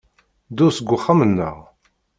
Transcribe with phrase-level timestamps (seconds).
[0.49, 1.57] Ddu seg uxxam-nneɣ.